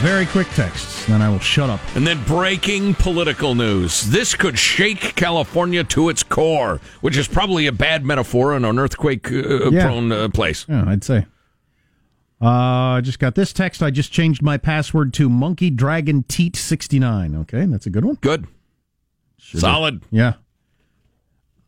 [0.00, 1.80] very quick texts, then I will shut up.
[1.94, 4.02] And then breaking political news.
[4.10, 8.78] This could shake California to its core, which is probably a bad metaphor in an
[8.78, 9.84] earthquake uh, Yeah.
[9.84, 10.64] prone uh, place.
[10.68, 11.26] Yeah, I'd say.
[12.40, 12.46] Uh,
[12.96, 13.82] I just got this text.
[13.82, 17.34] I just changed my password to Monkey Dragon Teat sixty nine.
[17.34, 18.14] Okay, that's a good one.
[18.20, 18.46] Good.
[19.38, 20.02] Solid.
[20.12, 20.34] Yeah.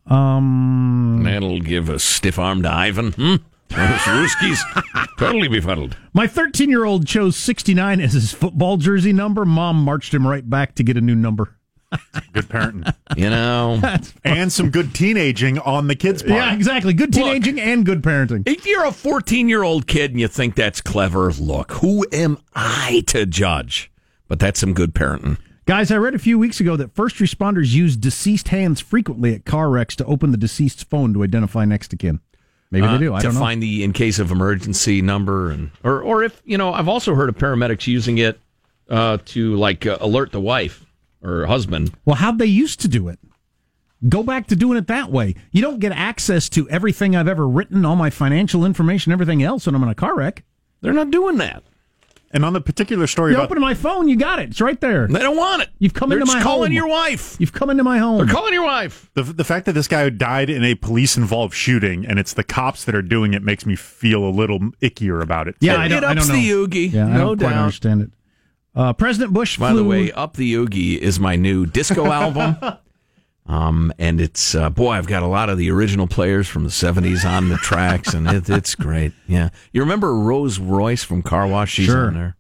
[0.07, 3.13] Um, That'll give a stiff arm to Ivan.
[3.13, 3.35] Hmm?
[3.71, 4.59] Those Ruskies
[5.19, 5.97] totally befuddled.
[6.13, 9.45] my thirteen year old chose sixty nine as his football jersey number.
[9.45, 11.57] Mom marched him right back to get a new number.
[12.33, 12.95] Good parenting.
[13.17, 13.81] You know,
[14.25, 16.35] and some good teenaging on the kids' part.
[16.35, 16.93] Yeah, exactly.
[16.95, 17.25] Good Look.
[17.25, 18.45] teenaging and good parenting.
[18.47, 22.39] if you're a 14 year old kid and you think that's clever, look, who am
[22.55, 23.91] I to judge?
[24.29, 25.39] But that's some good parenting.
[25.67, 29.45] Guys, I read a few weeks ago that first responders use deceased hands frequently at
[29.45, 32.21] car wrecks to open the deceased's phone to identify next to kin.
[32.71, 33.15] Maybe Uh, they do.
[33.15, 33.41] I to don't know.
[33.41, 37.15] find the in case of emergency number and or or if you know I've also
[37.15, 38.39] heard of paramedics using it
[38.89, 40.85] uh, to like uh, alert the wife
[41.23, 41.93] or husband.
[42.05, 43.19] Well, how'd they used to do it?
[44.09, 45.35] Go back to doing it that way.
[45.53, 49.67] You don't get access to everything I've ever written, all my financial information, everything else
[49.67, 50.43] when I'm in a car wreck.
[50.81, 51.63] They're not doing that.
[52.33, 54.51] And on the particular story You about open my phone, you got it.
[54.51, 55.09] It's right there.
[55.09, 55.71] They don't want it.
[55.81, 56.37] You've come into my home.
[56.37, 56.77] They're into just my calling home.
[56.77, 57.37] your wife.
[57.41, 58.19] You've come into my home.
[58.25, 59.11] They're calling your wife.
[59.15, 62.45] the the fact that this guy died in a police involved shooting and it's the
[62.45, 65.57] cops that are doing it makes me feel a little ickier about it.
[65.61, 65.81] Yeah, too.
[65.81, 66.43] I it don't, I ups don't know.
[66.43, 66.87] the oogie.
[66.89, 67.59] Yeah, I no don't quite doubt.
[67.63, 68.11] understand it.
[68.77, 69.79] Uh, President Bush By flew.
[69.79, 72.57] the way, Up the Oogie is my new disco album.
[73.51, 76.71] Um, and it's uh, boy, I've got a lot of the original players from the
[76.71, 79.13] '70s on the tracks, and it, it's great.
[79.27, 81.73] Yeah, you remember Rose Royce from Car Wash?
[81.73, 82.07] She's Sure.
[82.07, 82.37] on there.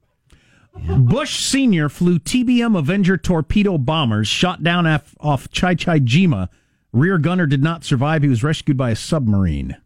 [0.98, 1.88] Bush Sr.
[1.88, 6.48] flew TBM Avenger torpedo bombers shot down af- off Chichi Jima.
[6.92, 8.22] Rear gunner did not survive.
[8.22, 9.76] He was rescued by a submarine.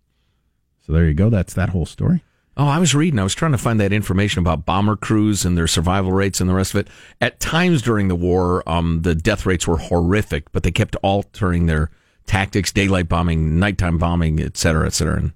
[0.86, 1.30] So there you go.
[1.30, 2.22] That's that whole story.
[2.56, 3.18] Oh, I was reading.
[3.18, 6.48] I was trying to find that information about bomber crews and their survival rates and
[6.48, 6.88] the rest of it.
[7.20, 11.66] At times during the war, um, the death rates were horrific, but they kept altering
[11.66, 11.90] their
[12.26, 15.32] tactics: daylight bombing, nighttime bombing, et cetera, et cetera.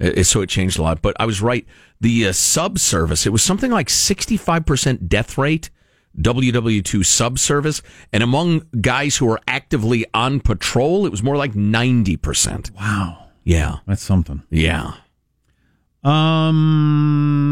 [0.00, 1.00] And so it changed a lot.
[1.00, 1.66] But I was right.
[2.00, 5.70] The uh, sub service, it was something like sixty-five percent death rate.
[6.18, 7.80] WW2 sub service,
[8.12, 12.72] and among guys who are actively on patrol, it was more like ninety percent.
[12.76, 13.26] Wow.
[13.44, 14.42] Yeah, That's something.
[14.50, 14.94] yeah.
[16.08, 17.48] Um,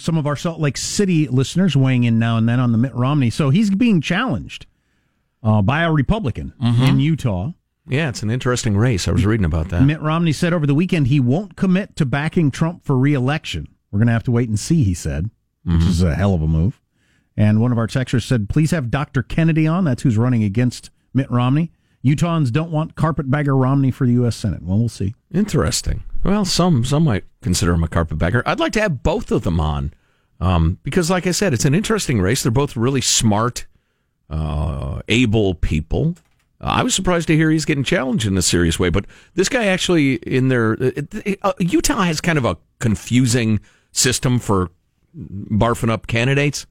[0.00, 2.94] some of our Salt Lake City listeners weighing in now and then on the Mitt
[2.94, 3.30] Romney.
[3.30, 4.66] So he's being challenged
[5.42, 7.52] uh, by a Republican in Utah.
[7.86, 9.08] Yeah, it's an interesting race.
[9.08, 9.82] I was reading about that.
[9.82, 13.66] Mitt Romney said over the weekend he won't commit to backing Trump for reelection.
[13.90, 15.30] We're going to have to wait and see, he said,
[15.64, 16.80] which is a hell of a move.
[17.36, 19.22] And one of our texters said, please have Dr.
[19.22, 19.84] Kennedy on.
[19.84, 21.70] That's who's running against Mitt Romney.
[22.04, 24.36] Utahns don't want carpetbagger Romney for the U.S.
[24.36, 24.62] Senate.
[24.62, 25.14] Well, we'll see.
[25.32, 26.04] Interesting.
[26.24, 28.42] Well, some some might consider him a carpetbagger.
[28.46, 29.92] I'd like to have both of them on
[30.40, 32.42] um, because, like I said, it's an interesting race.
[32.42, 33.66] They're both really smart,
[34.30, 36.16] uh, able people.
[36.60, 39.48] Uh, I was surprised to hear he's getting challenged in a serious way, but this
[39.48, 43.60] guy actually in it, it, uh, Utah has kind of a confusing
[43.92, 44.70] system for
[45.16, 46.66] barfing up candidates.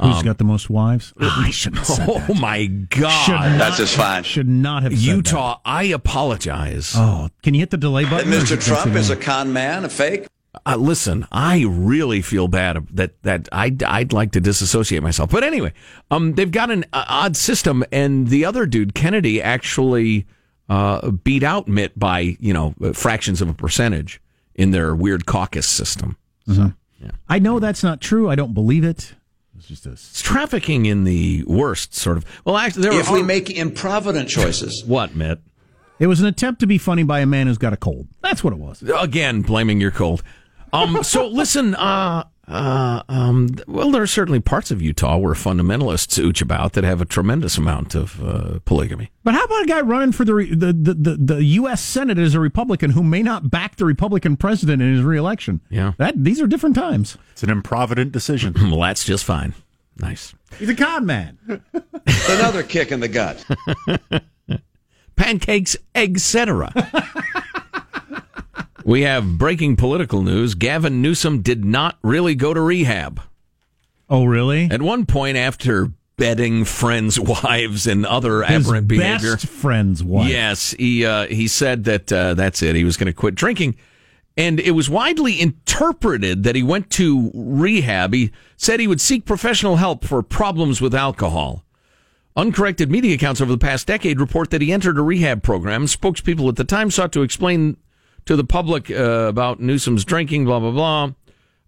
[0.00, 1.12] Who's got the most wives?
[1.18, 4.22] I shouldn't have said Oh my God, not, That's just fine.
[4.22, 5.60] Should not have said Utah!
[5.64, 6.92] I apologize.
[6.94, 8.32] Oh, can you hit the delay button?
[8.32, 8.62] or Mr.
[8.62, 10.26] Trump is a con man, a fake.
[10.66, 15.30] Uh, listen, I really feel bad that that I'd, I'd like to disassociate myself.
[15.30, 15.72] But anyway,
[16.10, 20.26] um, they've got an uh, odd system, and the other dude, Kennedy, actually
[20.68, 24.20] uh, beat out Mitt by you know fractions of a percentage
[24.54, 26.16] in their weird caucus system.
[27.28, 28.28] I know that's not true.
[28.30, 29.14] I don't believe it.
[29.70, 32.24] It's just a It's trafficking in the worst sort of.
[32.44, 35.40] Well, actually, there If are we make improvident choices, what Mitt
[35.98, 38.08] It was an attempt to be funny by a man who's got a cold.
[38.22, 38.82] That's what it was.
[38.82, 40.22] again blaming your cold.
[40.72, 46.18] Um, so listen, uh, uh, um, well, there are certainly parts of Utah where fundamentalists
[46.22, 49.10] ooch about that have a tremendous amount of uh, polygamy.
[49.22, 51.82] But how about a guy running for the, re- the, the, the, the U.S.
[51.82, 55.60] Senate as a Republican who may not back the Republican president in his reelection?
[55.68, 55.92] Yeah.
[55.98, 57.18] That These are different times.
[57.32, 58.54] It's an improvident decision.
[58.68, 59.54] Well, that's just fine.
[59.98, 60.34] Nice.
[60.58, 61.38] He's a con man.
[62.28, 63.44] another kick in the gut.
[65.16, 66.72] Pancakes, etc.
[68.84, 70.54] we have breaking political news.
[70.54, 73.20] Gavin Newsom did not really go to rehab.
[74.08, 74.68] Oh, really?
[74.70, 80.28] At one point, after betting friends' wives and other His aberrant best friend's wife.
[80.28, 82.76] Yes, he uh, he said that uh, that's it.
[82.76, 83.76] He was going to quit drinking,
[84.38, 88.14] and it was widely interpreted that he went to rehab.
[88.14, 91.64] He said he would seek professional help for problems with alcohol.
[92.36, 95.86] Uncorrected media accounts over the past decade report that he entered a rehab program.
[95.86, 97.76] Spokespeople at the time sought to explain
[98.26, 101.12] to the public uh, about Newsom's drinking, blah blah blah.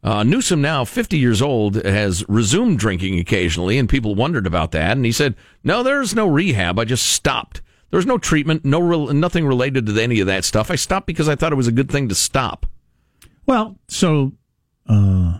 [0.02, 4.92] Uh, Newsom, now 50 years old, has resumed drinking occasionally, and people wondered about that.
[4.92, 5.34] And he said,
[5.64, 6.78] No, there's no rehab.
[6.78, 7.62] I just stopped.
[7.90, 10.70] There's no treatment, no rel nothing related to any of that stuff.
[10.70, 12.66] I stopped because I thought it was a good thing to stop.
[13.46, 14.32] Well, so
[14.88, 15.38] uh,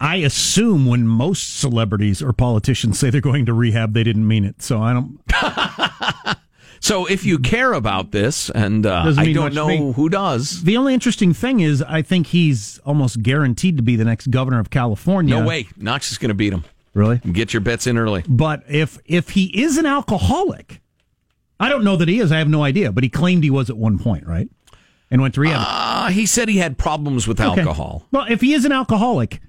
[0.00, 4.44] I assume when most celebrities or politicians say they're going to rehab, they didn't mean
[4.44, 4.60] it.
[4.62, 5.20] So I don't.
[6.80, 10.94] So if you care about this, and uh, I don't know who does, The only
[10.94, 15.34] interesting thing is, I think he's almost guaranteed to be the next governor of California.
[15.38, 15.66] no way.
[15.76, 16.64] Knox is going to beat him.
[16.96, 17.18] Really?
[17.18, 18.24] Get your bets in early.
[18.26, 20.80] But if if he is an alcoholic,
[21.60, 22.32] I don't know that he is.
[22.32, 22.90] I have no idea.
[22.90, 24.48] But he claimed he was at one point, right?
[25.10, 25.60] And went to rehab.
[25.68, 27.60] Uh, he said he had problems with Okay.
[27.60, 28.06] alcohol.
[28.12, 29.40] Well, if he is an alcoholic,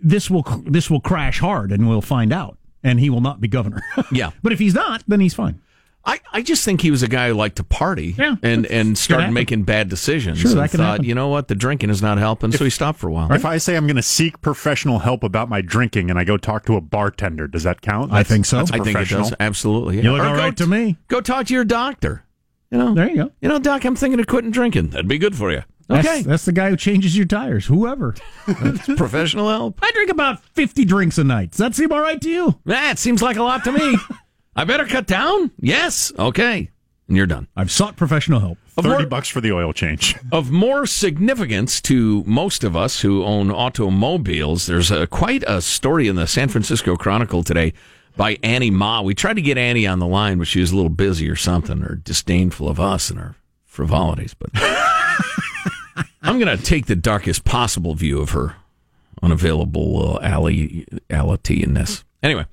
[0.00, 3.48] this will this will crash hard, and we'll find out, and he will not be
[3.48, 3.82] governor.
[4.12, 4.30] Yeah.
[4.42, 5.60] but if he's not, then he's fine.
[6.04, 8.96] I, I just think he was a guy who liked to party Yeah, and, and
[8.96, 10.38] started making bad decisions.
[10.38, 11.04] Sure, and that can thought, happen.
[11.04, 13.30] you know what, the drinking is not helping, so he stopped for a while.
[13.32, 16.36] If I say I'm going to seek professional help about my drinking and I go
[16.38, 18.12] talk to a bartender, does that count?
[18.12, 18.56] I think so.
[18.58, 19.34] That's I think it does.
[19.38, 19.96] Absolutely.
[19.98, 20.02] yeah.
[20.04, 20.96] You look Or all go right to me.
[21.08, 22.24] Go talk to your doctor.
[22.70, 23.30] You know, There you go.
[23.42, 24.90] You know, doc, I'm thinking of quitting drinking.
[24.90, 25.64] That'd be good for you.
[25.88, 26.22] That's, Okay.
[26.22, 27.66] that's the guy who changes your tires.
[27.66, 28.14] Whoever.
[28.96, 29.78] professional help.
[29.82, 31.50] I drink about fifty drinks a night.
[31.50, 32.60] Does that seem all right to you?
[32.64, 33.96] That seems like a lot to me.
[34.56, 35.50] I better cut down?
[35.60, 36.12] Yes.
[36.18, 36.70] Okay.
[37.08, 37.48] And you're done.
[37.56, 38.58] I've sought professional help.
[38.76, 40.16] Of 30 more, bucks for the oil change.
[40.32, 46.08] of more significance to most of us who own automobiles, there's a, quite a story
[46.08, 47.72] in the San Francisco Chronicle today
[48.16, 49.02] by Annie Ma.
[49.02, 51.36] We tried to get Annie on the line, but she was a little busy or
[51.36, 53.36] something, or disdainful of us and our
[53.66, 54.34] frivolities.
[54.34, 54.50] But
[56.22, 58.56] I'm going to take the darkest possible view of her
[59.22, 62.04] unavailable uh, alley allity in this.
[62.22, 62.46] Anyway.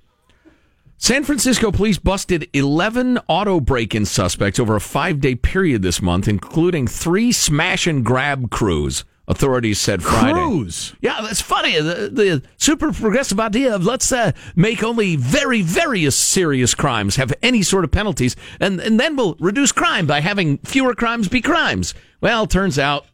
[1.00, 6.02] San Francisco police busted 11 auto break in suspects over a five day period this
[6.02, 10.34] month, including three smash and grab crews, authorities said Friday.
[10.34, 10.96] Cruise.
[11.00, 11.80] Yeah, that's funny.
[11.80, 17.32] The, the super progressive idea of let's uh, make only very, very serious crimes have
[17.44, 21.42] any sort of penalties, and, and then we'll reduce crime by having fewer crimes be
[21.42, 21.94] crimes.
[22.22, 23.06] Well, turns out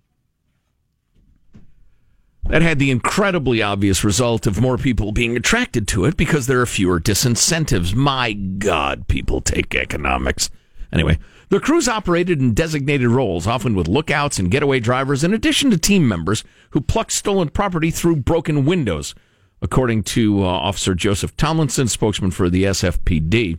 [2.50, 6.60] that had the incredibly obvious result of more people being attracted to it because there
[6.60, 7.96] are fewer disincentives.
[7.96, 10.50] My God, people take economics.
[10.92, 11.18] Anyway,
[11.50, 15.78] the crews operated in designated roles, often with lookouts and getaway drivers, in addition to
[15.78, 19.16] team members who plucked stolen property through broken windows,
[19.62, 23.58] according to uh, Officer Joseph Tomlinson, spokesman for the SFPD.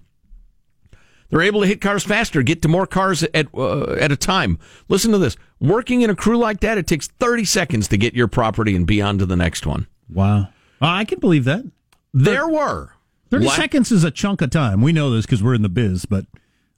[1.35, 4.57] They're able to hit cars faster, get to more cars at uh, at a time.
[4.89, 8.15] Listen to this: working in a crew like that, it takes 30 seconds to get
[8.15, 9.89] your property and be on to the next one.
[10.09, 10.43] Wow.
[10.43, 10.47] Uh,
[10.81, 11.65] I can believe that.
[12.13, 12.93] There were
[13.33, 14.81] 30 la- seconds is a chunk of time.
[14.81, 16.25] We know this because we're in the biz, but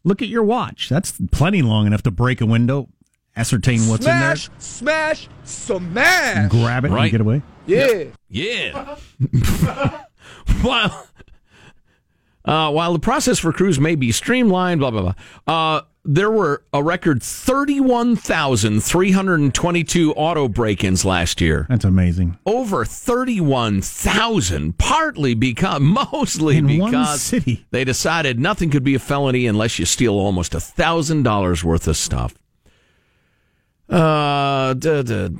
[0.05, 0.89] look at your watch.
[0.89, 2.89] That's plenty long enough to break a window,
[3.37, 4.61] ascertain what's Smash, smash, in there,
[5.15, 5.29] smash.
[5.45, 6.51] Smash, smash.
[6.51, 7.03] Grab it, Right.
[7.03, 7.43] and get away.
[7.67, 8.05] Yeah.
[8.31, 8.97] Yeah.
[10.63, 11.07] while
[12.47, 15.15] uh, while the process for crews may be streamlined, blah blah blah.
[15.47, 21.67] Uh, there were a record thirty-one thousand three hundred and twenty-two auto break-ins last year.
[21.69, 22.39] That's amazing.
[22.47, 25.81] Over thirty-one thousand, partly because,
[26.13, 27.67] mostly In because city.
[27.73, 31.89] they decided nothing could be a felony unless you steal almost a thousand dollars worth
[31.89, 32.35] of stuff.
[33.89, 35.39] Uh, da, da, da,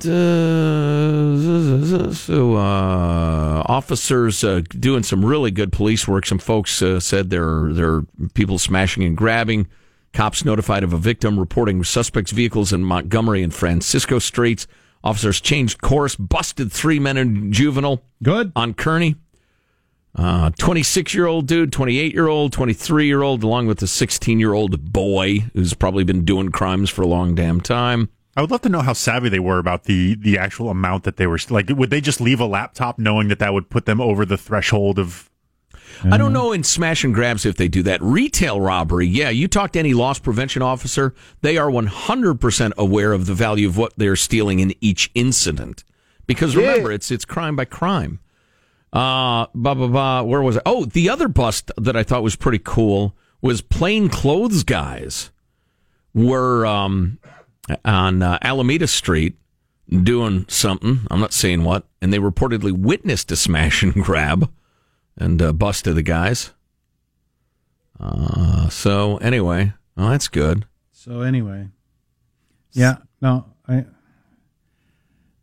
[2.13, 6.25] so uh, officers uh, doing some really good police work.
[6.25, 9.67] Some folks uh, said there there are people smashing and grabbing.
[10.13, 14.65] Cops notified of a victim reporting suspects' vehicles in Montgomery and Francisco streets.
[15.03, 18.53] Officers changed course, busted three men in juvenile Good.
[18.55, 19.17] on Kearny.
[20.15, 24.53] 26 year old dude, 28 year old, 23 year old, along with a 16 year
[24.53, 28.09] old boy who's probably been doing crimes for a long damn time.
[28.37, 31.17] I would love to know how savvy they were about the the actual amount that
[31.17, 31.69] they were like.
[31.69, 34.99] Would they just leave a laptop knowing that that would put them over the threshold
[34.99, 35.29] of?
[36.03, 37.99] I don't know in smash and grabs if they do that.
[38.03, 43.25] Retail robbery, yeah, you talk to any loss prevention officer, they are 100% aware of
[43.25, 45.83] the value of what they're stealing in each incident.
[46.27, 48.19] Because remember, it's it's crime by crime.
[48.93, 50.21] Uh, blah, blah, blah.
[50.21, 50.61] Where was it?
[50.65, 55.31] Oh, the other bust that I thought was pretty cool was plain clothes guys
[56.13, 57.17] were um,
[57.85, 59.35] on uh, Alameda Street
[59.89, 61.01] doing something.
[61.09, 61.85] I'm not saying what.
[62.01, 64.51] And they reportedly witnessed a smash and grab
[65.17, 66.51] and uh, busted the guys.
[67.99, 70.65] Uh, so anyway, well, that's good.
[70.91, 71.69] So anyway,
[72.73, 73.85] yeah, no, I.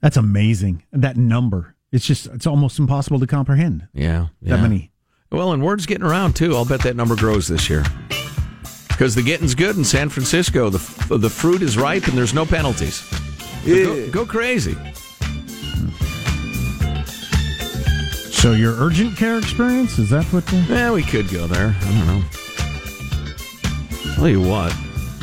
[0.01, 0.85] That's amazing.
[0.93, 1.75] That number.
[1.91, 3.89] It's just it's almost impossible to comprehend.
[3.95, 4.63] Yeah, That yeah.
[4.63, 4.93] many.
[5.33, 6.55] Well, and word's getting around too.
[6.55, 7.85] I'll bet that number grows this year
[8.95, 10.71] because the getting's good in San Francisco.
[10.71, 13.03] The the fruit is ripe and there's no penalties.
[13.65, 13.85] Yeah.
[13.85, 14.77] Go, go crazy.
[18.31, 20.45] So your urgent care experience is that what?
[20.47, 21.75] The- yeah, we could go there.
[21.81, 22.23] I don't know.
[24.17, 24.73] Tell you what,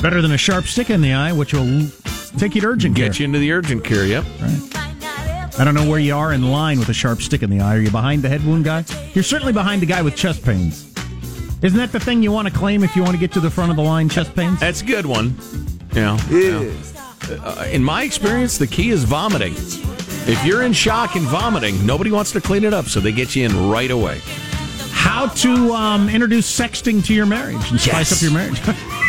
[0.01, 1.88] better than a sharp stick in the eye, which will
[2.38, 3.20] take you to urgent get care.
[3.22, 4.06] you into the urgent care.
[4.06, 4.25] Yep.
[4.42, 4.68] Right.
[5.60, 7.75] I don't know where you are in line with a sharp stick in the eye.
[7.78, 8.84] Are you behind the head wound guy?
[9.13, 10.90] You're certainly behind the guy with chest pains.
[11.62, 13.50] Isn't that the thing you want to claim if you want to get to the
[13.51, 14.10] front of the line?
[14.10, 14.60] Chest pains.
[14.60, 15.36] That's a good one.
[15.94, 16.18] Yeah.
[16.30, 16.72] yeah.
[17.44, 19.53] Uh, in my experience, the key is vomiting.
[19.53, 23.36] If you're in shock and vomiting, nobody wants to clean it up, so they get
[23.36, 24.20] you in right away.
[24.91, 28.13] How to um, introduce sexting to your marriage and spice Yes.
[28.13, 28.60] up your marriage.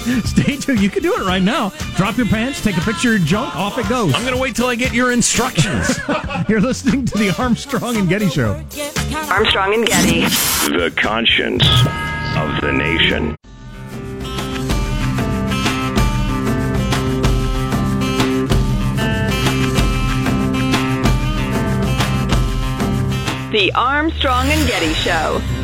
[0.24, 0.80] Stay tuned.
[0.80, 1.70] You can do it right now.
[1.96, 4.14] Drop your pants, take a picture of your junk, off it goes.
[4.14, 5.98] I'm going to wait till I get your instructions.
[6.48, 8.52] You're listening to the Armstrong and Getty Show.
[9.30, 10.20] Armstrong and Getty.
[10.74, 11.64] The conscience
[12.36, 13.36] of the nation.
[23.52, 25.59] The Armstrong and Getty Show.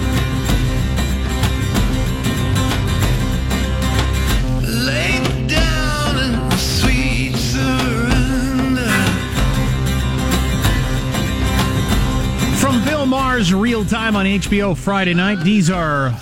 [12.60, 16.12] From Bill Maher's Real Time on HBO Friday night, these are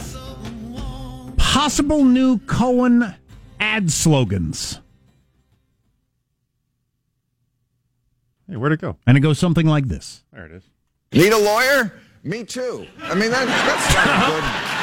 [1.37, 3.15] possible new Cohen
[3.61, 4.81] ad slogans.
[8.49, 8.97] Hey, where'd it go?
[9.07, 10.65] And it goes something like this There it is.
[11.13, 11.93] Need a lawyer?
[12.23, 12.87] Me too.
[13.03, 14.74] I mean, that, that's not good.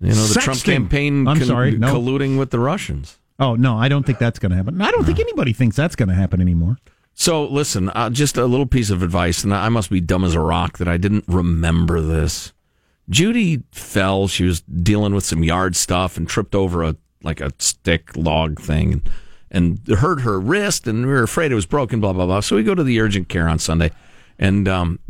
[0.00, 1.94] you know, the Trump campaign I'm sorry, no.
[1.94, 3.19] colluding with the Russians.
[3.40, 4.80] Oh, no, I don't think that's going to happen.
[4.80, 6.76] I don't think anybody thinks that's going to happen anymore.
[7.14, 10.34] So listen, uh, just a little piece of advice, and I must be dumb as
[10.34, 12.52] a rock that I didn't remember this.
[13.08, 14.28] Judy fell.
[14.28, 18.60] She was dealing with some yard stuff and tripped over a like a stick log
[18.60, 18.92] thing
[19.50, 22.00] and, and hurt her wrist, and we were afraid it was broken.
[22.00, 22.40] Blah blah blah.
[22.40, 23.90] So we go to the urgent care on Sunday,
[24.38, 25.00] and um,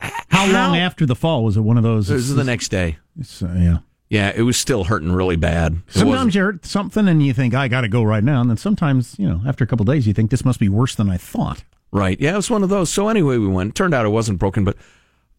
[0.00, 2.08] How, long after the fall was it one of those?
[2.08, 2.98] this is the next day.
[3.18, 3.78] It's, uh, yeah.
[4.14, 5.82] Yeah, it was still hurting really bad.
[5.88, 8.40] It Sometimes you hurt something and you think, I got to go right now.
[8.40, 10.68] And then sometimes, you know, after a couple of days, you think this must be
[10.68, 11.64] worse than I thought.
[11.90, 12.16] Right.
[12.20, 12.90] Yeah, it was one of those.
[12.90, 13.74] So anyway, we went.
[13.74, 14.76] Turned out it wasn't broken, but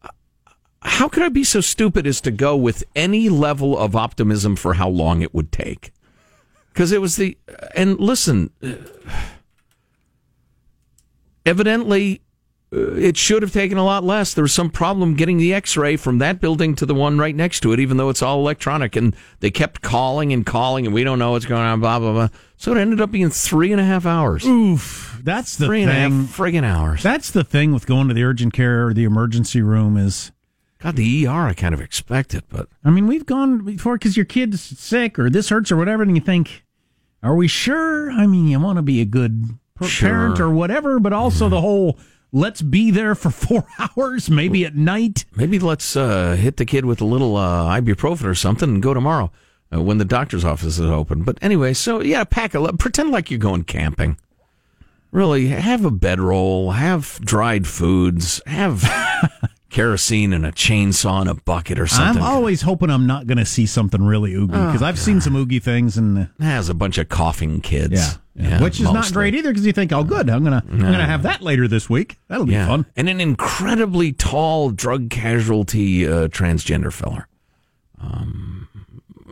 [0.03, 0.09] uh,
[0.81, 4.73] how could I be so stupid as to go with any level of optimism for
[4.73, 5.93] how long it would take?
[6.73, 7.37] Because it was the
[7.77, 8.73] and listen, uh,
[11.45, 12.19] evidently
[12.77, 14.33] it should have taken a lot less.
[14.33, 17.61] There was some problem getting the X-ray from that building to the one right next
[17.61, 18.95] to it, even though it's all electronic.
[18.95, 21.79] And they kept calling and calling, and we don't know what's going on.
[21.79, 22.27] Blah blah blah.
[22.57, 24.45] So it ended up being three and a half hours.
[24.45, 25.19] Oof.
[25.23, 26.23] That's the Three and a half thing.
[26.27, 27.01] friggin' hours.
[27.01, 30.31] That's the thing with going to the urgent care or the emergency room is,
[30.79, 34.15] God, the ER I kind of expect it, but I mean, we've gone before because
[34.15, 36.63] your kid's sick or this hurts or whatever, and you think,
[37.23, 38.11] are we sure?
[38.11, 40.09] I mean, you want to be a good per- Sure.
[40.09, 41.97] parent or whatever, but also the whole
[42.35, 45.25] let's be there for four hours, maybe at night.
[45.35, 48.93] maybe let's uh, hit the kid with a little uh, ibuprofen or something and go
[48.93, 49.31] tomorrow.
[49.73, 51.23] uh, when the doctor's office is open.
[51.23, 52.73] But anyway, so yeah, pack a.
[52.73, 54.17] Pretend like you're going camping.
[55.11, 58.83] Really, have a bedroll, have dried foods, have
[59.75, 62.23] kerosene and a chainsaw and a bucket or something.
[62.23, 65.35] I'm always hoping I'm not going to see something really oogie because I've seen some
[65.35, 68.17] oogie things and uh, has a bunch of coughing kids.
[68.35, 71.05] yeah, which is not great either because you think, oh, good, I'm gonna I'm gonna
[71.05, 72.17] have that later this week.
[72.29, 72.85] That'll be Yeah, fun.
[72.95, 77.27] and an incredibly tall drug casualty uh, transgender feller.
[78.01, 78.67] Um,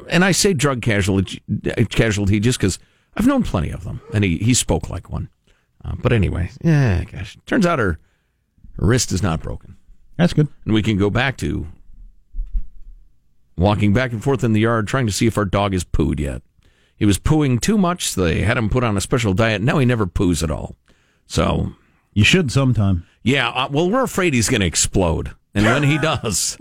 [0.09, 1.41] and I say drug casualty
[1.89, 2.79] casualty just because
[3.15, 5.29] I've known plenty of them, and he he spoke like one.
[5.85, 7.99] Uh, but anyway, yeah, gosh, turns out her,
[8.79, 9.75] her wrist is not broken,
[10.17, 10.47] That's good.
[10.65, 11.67] and we can go back to
[13.57, 16.19] walking back and forth in the yard trying to see if our dog is pooed
[16.19, 16.41] yet.
[16.95, 18.09] He was pooing too much.
[18.09, 19.61] So they had him put on a special diet.
[19.61, 20.75] Now he never poos at all.
[21.27, 21.73] So
[22.13, 23.05] You should sometime.
[23.23, 26.57] yeah, uh, well, we're afraid he's going to explode, and when he does,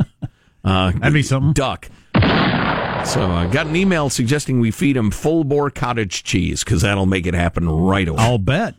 [0.64, 1.52] uh, That'd be something.
[1.52, 1.88] duck.
[2.14, 7.06] So I got an email suggesting we feed him full bore cottage cheese because that'll
[7.06, 8.22] make it happen right away.
[8.22, 8.76] I'll bet.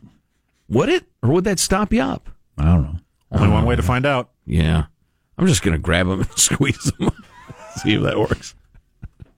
[0.70, 2.30] Would it, or would that stop you up?
[2.58, 2.96] I don't know.
[3.34, 3.66] Only one uh-huh.
[3.68, 4.30] way to find out.
[4.46, 4.86] Yeah,
[5.38, 7.12] I'm just going to grab him and squeeze him,
[7.78, 8.56] see if that works.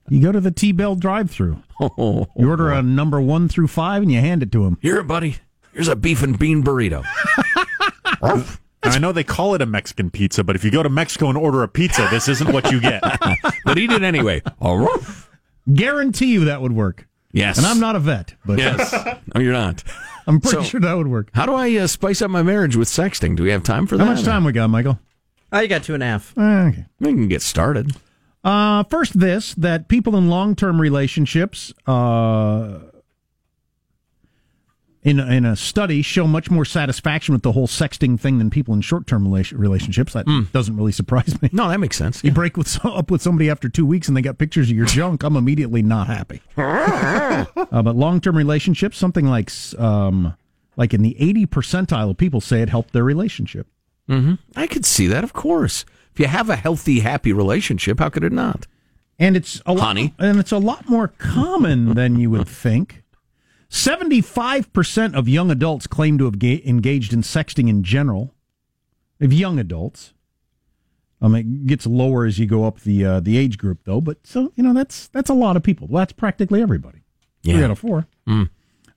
[0.08, 1.62] You go to the T Bell drive-through.
[1.80, 4.78] Oh, You order a number one through five, and you hand it to him.
[4.80, 5.36] here, buddy.
[5.72, 7.04] Here's a beef and bean burrito.
[8.86, 11.28] And I know they call it a Mexican pizza, but if you go to Mexico
[11.28, 13.02] and order a pizza, this isn't what you get.
[13.64, 14.42] but eat it anyway.
[14.60, 15.00] All right.
[15.74, 17.08] Guarantee you that would work.
[17.36, 17.58] Yes.
[17.58, 18.92] And I'm not a vet, but Yes.
[19.34, 19.82] No, you're not.
[20.26, 21.28] I'm pretty So- sure that would work.
[21.34, 23.36] How do I uh, spice up my marriage with sexting?
[23.36, 24.04] Do we have time for that?
[24.04, 24.98] How much time we got, Michael?
[25.52, 26.36] Oh, you got two and a half.
[26.36, 26.86] Okay.
[26.98, 27.92] We can get started.
[28.42, 32.78] Uh, first, this that people in long term relationships, uh,
[35.06, 38.74] in in a study, show much more satisfaction with the whole sexting thing than people
[38.74, 40.12] in short term relationships.
[40.12, 41.48] That doesn't really surprise me.
[41.52, 42.22] No, that makes sense.
[42.24, 44.86] You break with up with somebody after two weeks and they got pictures of your
[44.86, 45.22] junk.
[45.22, 46.42] I'm immediately not happy.
[46.56, 50.34] uh, but long term relationships, something like um,
[50.76, 53.68] like in the 80 percentile of people say it helped their relationship.
[54.08, 55.84] I could see that, of course.
[56.12, 58.66] If you have a healthy, happy relationship, how could it not?
[59.18, 60.14] and it's a lot, Honey.
[60.18, 63.02] and it's a lot more common than you would think.
[63.68, 68.32] Seventy-five percent of young adults claim to have ga- engaged in sexting in general.
[69.20, 70.12] Of young adults,
[71.22, 74.00] um, it gets lower as you go up the uh, the age group, though.
[74.00, 75.86] But so you know that's that's a lot of people.
[75.88, 76.98] Well, that's practically everybody.
[77.42, 77.64] Three Yeah.
[77.64, 78.06] out of four.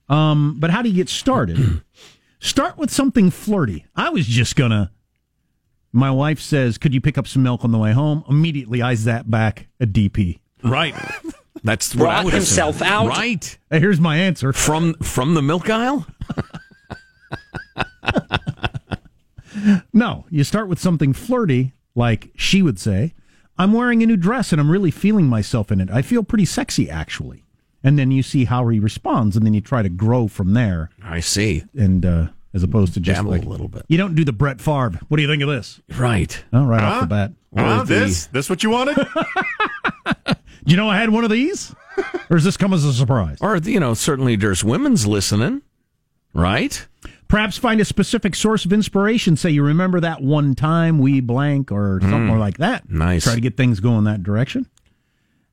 [0.08, 1.82] Um, but how do you get started?
[2.40, 3.86] Start with something flirty.
[3.96, 4.92] I was just gonna.
[5.92, 8.94] My wife says, "Could you pick up some milk on the way home?" Immediately, I
[8.94, 10.38] zap back a DP.
[10.62, 10.94] Right.
[11.64, 12.86] That's what I Brought would himself said.
[12.88, 13.08] out.
[13.08, 13.58] Right.
[13.70, 14.52] Hey, here's my answer.
[14.52, 16.06] From from the milk aisle?
[19.92, 23.14] No, you start with something flirty, like she would say,
[23.58, 25.90] I'm wearing a new dress and I'm really feeling myself in it.
[25.90, 27.44] I feel pretty sexy, actually.
[27.82, 30.90] And then you see how he responds, and then you try to grow from there,
[31.02, 31.64] I see.
[31.76, 33.84] and uh, as opposed to just Dabble like a little bit.
[33.88, 34.98] You don't do the Brett Favre.
[35.08, 35.80] What do you think of this?
[35.96, 36.42] Right.
[36.52, 37.32] Oh, right off the bat.
[37.56, 37.80] Huh?
[37.80, 38.26] Or the- this?
[38.26, 38.96] This what you wanted?
[40.64, 41.74] Do you know I had one of these?
[42.30, 43.38] or does this come as a surprise?
[43.40, 45.62] Or, you know, certainly there's women's listening.
[46.32, 46.86] Right?
[47.28, 49.36] Perhaps find a specific source of inspiration.
[49.36, 52.86] Say you remember that one time we blank or something like that.
[52.88, 52.98] Mm.
[52.98, 53.24] Nice.
[53.24, 54.66] Try to get things going that direction.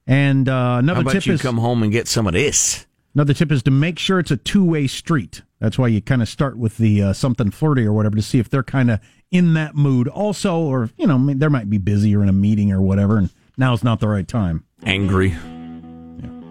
[0.06, 2.86] And uh, How another about tip you is come home and get some of this?
[3.14, 5.42] another tip is to make sure it's a two way street.
[5.60, 8.38] That's why you kind of start with the uh, something flirty or whatever to see
[8.38, 9.00] if they're kind of
[9.32, 10.08] in that mood.
[10.08, 13.32] Also, or you know, they might be busy or in a meeting or whatever, and
[13.58, 14.64] now's not the right time.
[14.86, 15.36] Angry.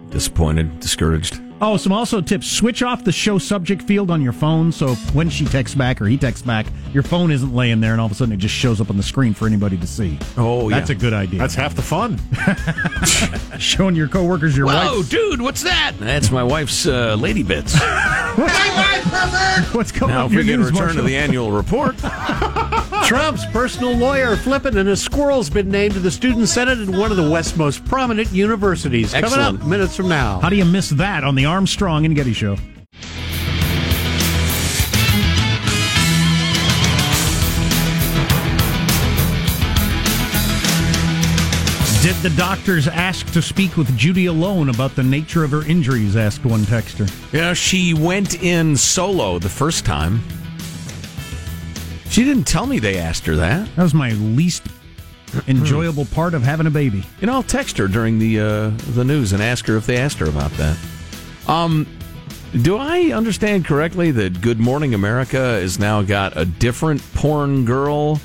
[0.09, 1.41] Disappointed, discouraged.
[1.59, 2.45] Oh, some also tips.
[2.45, 6.05] Switch off the show subject field on your phone so when she texts back or
[6.05, 8.53] he texts back, your phone isn't laying there and all of a sudden it just
[8.53, 10.19] shows up on the screen for anybody to see.
[10.37, 10.95] Oh, That's yeah.
[10.95, 11.39] a good idea.
[11.39, 12.19] That's half the fun.
[13.59, 15.09] showing your coworkers your Whoa, wife's.
[15.09, 15.93] dude, what's that?
[15.99, 17.75] That's my wife's uh, lady bits.
[19.73, 20.25] What's going now, on?
[20.27, 20.95] if we your get a return Marshall?
[20.97, 21.95] to the annual report,
[23.07, 27.09] Trump's personal lawyer flipping and a squirrel's been named to the student senate at one
[27.09, 29.13] of the West's most prominent universities.
[29.13, 30.41] Coming up minutes from now.
[30.41, 32.57] How do you miss that on the Armstrong and Getty Show?
[42.03, 46.17] Did the doctors ask to speak with Judy alone about the nature of her injuries?
[46.17, 47.09] asked one texter.
[47.31, 50.21] yeah, she went in solo the first time.
[52.17, 53.69] She didn't tell me they asked her that.
[53.75, 54.63] That was my least
[55.47, 57.03] enjoyable part of having a baby.
[57.21, 59.97] You know, I'll text her during the uh, the news and ask her if they
[59.97, 60.75] asked her about that.
[61.47, 61.85] Um,
[62.63, 68.19] do I understand correctly that Good Morning America has now got a different porn girl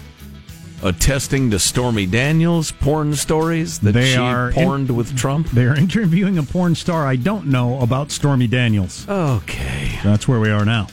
[0.83, 5.51] attesting to Stormy Daniels' porn stories that They she are in- porned with Trump.
[5.51, 9.07] They're interviewing a porn star I don't know about Stormy Daniels.
[9.07, 9.99] Okay.
[10.03, 10.87] That's where we are now.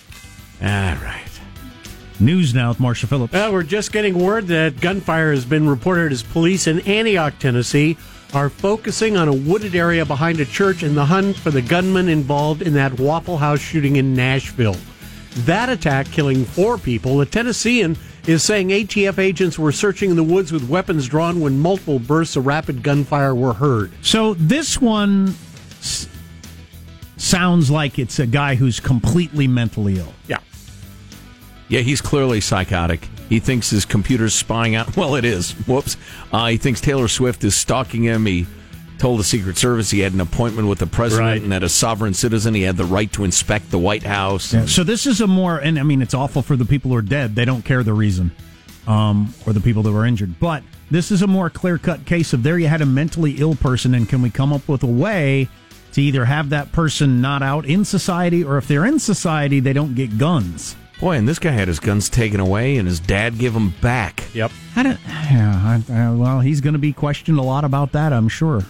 [0.62, 1.29] All right.
[2.20, 3.34] News now with Marshall Phillips.
[3.34, 7.98] Well, we're just getting word that gunfire has been reported as police in Antioch, Tennessee,
[8.34, 12.10] are focusing on a wooded area behind a church in the hunt for the gunman
[12.10, 14.76] involved in that Waffle House shooting in Nashville.
[15.46, 17.22] That attack killing four people.
[17.22, 21.58] A Tennessean is saying ATF agents were searching in the woods with weapons drawn when
[21.60, 23.92] multiple bursts of rapid gunfire were heard.
[24.02, 25.34] So this one
[25.80, 26.08] s-
[27.18, 30.14] sounds like it's a guy who's completely mentally ill.
[30.28, 30.40] Yeah.
[31.70, 33.08] Yeah, he's clearly psychotic.
[33.30, 34.94] He thinks his computer's spying out.
[34.98, 35.52] Well, it is.
[35.68, 35.98] Whoops.
[36.34, 38.26] Uh, he thinks Taylor Swift is stalking him.
[38.26, 38.48] He
[38.98, 41.42] told the Secret Service he had an appointment with the president Right.
[41.42, 44.54] and that a sovereign citizen he had the right to inspect the White House.
[44.70, 47.02] So this is a more, and I mean, it's awful for the people who are
[47.02, 47.34] dead.
[47.36, 48.32] They don't care the reason,
[48.88, 50.38] um, or the people that were injured.
[50.40, 53.56] But this is a more clear cut case of there you had a mentally ill
[53.56, 55.48] person, and can we come up with a way
[55.94, 59.72] to either have that person not out in society, or if they're in society, they
[59.74, 60.76] don't get guns.
[61.00, 64.24] Boy, and this guy had his guns taken away, and his dad gave them back.
[64.34, 64.52] Yep.
[64.74, 68.12] How did, yeah, I, I, well, he's going to be questioned a lot about that,
[68.12, 68.66] I'm sure.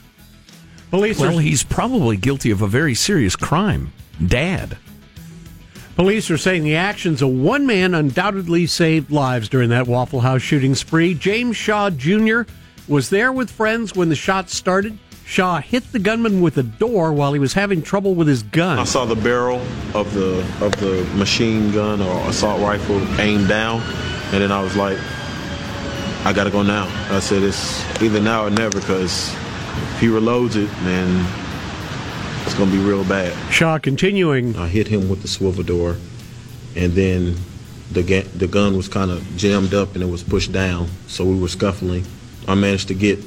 [0.92, 3.94] Police Well, are he's probably guilty of a very serious crime.
[4.26, 4.78] Dad.
[5.96, 10.42] Police are saying the actions of one man undoubtedly saved lives during that Waffle House
[10.42, 11.14] shooting spree.
[11.14, 12.42] James Shaw Jr.
[12.88, 14.98] was there with friends when the shots started.
[15.30, 18.80] Shaw hit the gunman with a door while he was having trouble with his gun.
[18.80, 19.62] I saw the barrel
[19.94, 23.82] of the of the machine gun or assault rifle aimed down,
[24.34, 24.98] and then I was like,
[26.26, 26.88] I gotta go now.
[27.16, 29.32] I said it's either now or never because
[29.94, 31.24] if he reloads it, then
[32.48, 33.32] it's gonna be real bad.
[33.54, 34.56] Shaw continuing.
[34.56, 35.98] I hit him with the swivel door,
[36.76, 37.36] and then
[37.92, 41.24] the ga- the gun was kind of jammed up and it was pushed down, so
[41.24, 42.04] we were scuffling.
[42.48, 43.20] I managed to get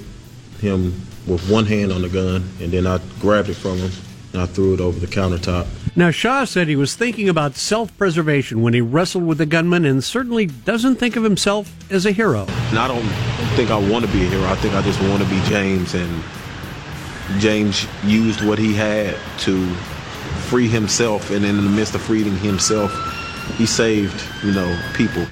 [0.60, 3.90] him with one hand on the gun, and then I grabbed it from him
[4.32, 5.66] and I threw it over the countertop.
[5.94, 9.84] Now, Shaw said he was thinking about self preservation when he wrestled with the gunman
[9.84, 12.46] and certainly doesn't think of himself as a hero.
[12.48, 13.06] And I don't
[13.56, 14.44] think I want to be a hero.
[14.44, 15.94] I think I just want to be James.
[15.94, 16.22] And
[17.38, 19.74] James used what he had to
[20.48, 21.30] free himself.
[21.30, 22.90] And in the midst of freeing himself,
[23.58, 25.26] he saved, you know, people.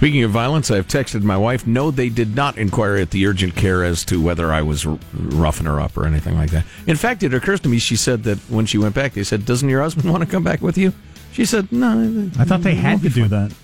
[0.00, 1.66] Speaking of violence, I've texted my wife.
[1.66, 4.98] No, they did not inquire at the urgent care as to whether I was r-
[5.12, 6.64] roughing her up or anything like that.
[6.86, 9.44] In fact, it occurs to me, she said that when she went back, they said,
[9.44, 10.94] Doesn't your husband want to come back with you?
[11.32, 12.30] She said, No.
[12.38, 13.52] I thought they had to do that.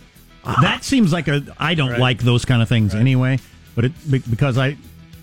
[0.61, 1.42] That seems like a.
[1.59, 3.40] I don't like those kind of things anyway.
[3.75, 3.92] But it
[4.31, 4.77] because I,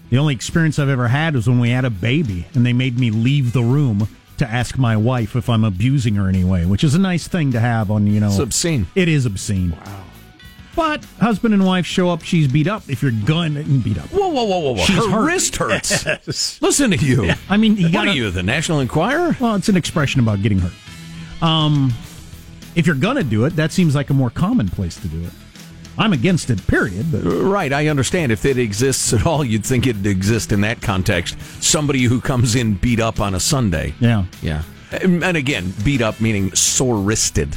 [0.09, 2.99] the only experience I've ever had was when we had a baby and they made
[2.99, 6.95] me leave the room to ask my wife if I'm abusing her anyway, which is
[6.95, 8.29] a nice thing to have on you know.
[8.29, 8.87] It's obscene.
[8.95, 9.77] It is obscene.
[9.85, 10.02] Wow.
[10.75, 12.23] But husband and wife show up.
[12.23, 12.83] She's beat up.
[12.89, 14.05] If you're gun beat up.
[14.07, 14.83] Whoa, whoa, whoa, whoa, whoa.
[14.83, 15.25] She's her hurt.
[15.27, 16.61] wrist hurts.
[16.61, 17.31] Listen to you.
[17.49, 19.37] I mean, you what gotta- are you, the National Enquirer?
[19.39, 20.73] Well, it's an expression about getting hurt.
[21.43, 21.93] Um,
[22.75, 25.31] if you're gonna do it, that seems like a more common place to do it.
[25.95, 27.11] I'm against it, period.
[27.11, 28.31] But Right, I understand.
[28.31, 31.37] If it exists at all, you'd think it'd exist in that context.
[31.61, 33.93] Somebody who comes in beat up on a Sunday.
[33.99, 34.63] yeah, Yeah.
[34.91, 37.55] And and again, beat up meaning sore wristed.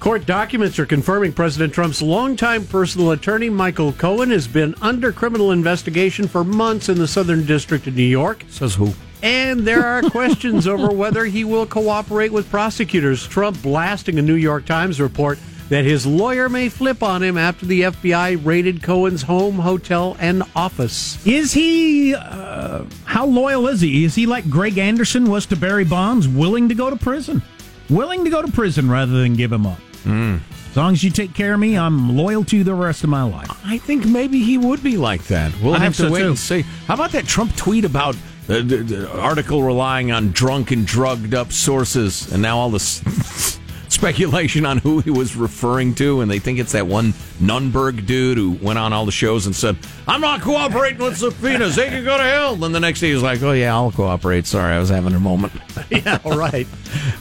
[0.00, 5.50] Court documents are confirming President Trump's longtime personal attorney, Michael Cohen, has been under criminal
[5.50, 8.44] investigation for months in the Southern District of New York.
[8.48, 8.92] Says who?
[9.24, 13.26] And there are questions over whether he will cooperate with prosecutors.
[13.26, 17.66] Trump blasting a New York Times report that his lawyer may flip on him after
[17.66, 21.26] the FBI raided Cohen's home, hotel, and office.
[21.26, 22.14] Is he?
[22.14, 24.04] Uh, how loyal is he?
[24.04, 27.42] Is he like Greg Anderson was to Barry Bonds, willing to go to prison,
[27.90, 29.80] willing to go to prison rather than give him up?
[30.08, 33.10] As long as you take care of me, I'm loyal to you the rest of
[33.10, 33.50] my life.
[33.64, 35.52] I think maybe he would be like that.
[35.60, 36.28] We'll I have to so, wait too.
[36.28, 36.62] and see.
[36.86, 38.16] How about that Trump tweet about
[38.46, 43.57] the, the, the article relying on drunk and drugged up sources, and now all this
[43.88, 48.38] speculation on who he was referring to, and they think it's that one Nunberg dude
[48.38, 52.04] who went on all the shows and said, "I'm not cooperating with subpoenas; they can
[52.04, 54.46] go to hell." Then the next day he's like, "Oh yeah, I'll cooperate.
[54.46, 55.52] Sorry, I was having a moment."
[55.90, 56.66] Yeah, all right.